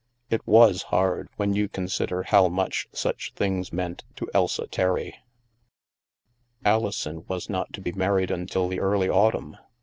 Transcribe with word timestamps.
It 0.31 0.41
was 0.47 0.81
hard 0.89 1.29
when 1.35 1.53
you 1.53 1.69
consider 1.69 2.23
how 2.23 2.47
much 2.47 2.87
such 2.91 3.33
things 3.35 3.71
meant 3.71 4.03
to 4.15 4.27
Elsa 4.33 4.65
Terry. 4.65 5.13
Alison 6.65 7.23
was 7.27 7.51
not 7.51 7.71
to 7.73 7.81
be 7.81 7.91
married 7.91 8.31
until 8.31 8.67
the 8.67 8.79
early 8.79 9.09
autumn. 9.09 9.57